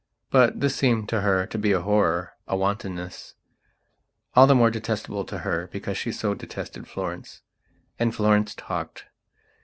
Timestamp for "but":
0.31-0.59